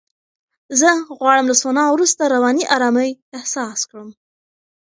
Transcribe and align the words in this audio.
زه 0.79 0.89
غواړم 1.17 1.45
له 1.51 1.55
سونا 1.61 1.83
وروسته 1.91 2.21
رواني 2.35 2.63
آرامۍ 2.75 3.09
احساس 3.37 3.79
کړم. 3.89 4.09